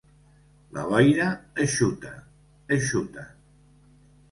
La 0.77 0.85
boira, 0.93 1.27
eixuta, 1.67 2.15
eixuta. 2.79 3.29